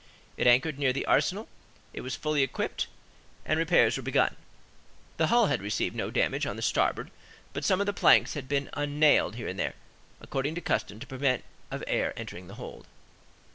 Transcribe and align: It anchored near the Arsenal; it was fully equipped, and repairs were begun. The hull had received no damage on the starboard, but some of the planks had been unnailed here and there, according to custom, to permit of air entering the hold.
It 0.35 0.47
anchored 0.47 0.79
near 0.79 0.91
the 0.93 1.05
Arsenal; 1.05 1.47
it 1.93 2.01
was 2.01 2.15
fully 2.15 2.41
equipped, 2.41 2.87
and 3.45 3.59
repairs 3.59 3.97
were 3.97 4.01
begun. 4.01 4.35
The 5.17 5.27
hull 5.27 5.45
had 5.45 5.61
received 5.61 5.95
no 5.95 6.09
damage 6.09 6.47
on 6.47 6.55
the 6.55 6.63
starboard, 6.63 7.11
but 7.53 7.63
some 7.63 7.79
of 7.79 7.85
the 7.85 7.93
planks 7.93 8.33
had 8.33 8.49
been 8.49 8.71
unnailed 8.73 9.35
here 9.35 9.47
and 9.47 9.59
there, 9.59 9.75
according 10.19 10.55
to 10.55 10.61
custom, 10.61 10.99
to 11.01 11.05
permit 11.05 11.43
of 11.69 11.83
air 11.85 12.13
entering 12.17 12.47
the 12.47 12.55
hold. 12.55 12.87